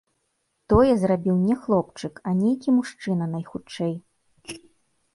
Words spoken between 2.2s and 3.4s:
а нейкі мужчына,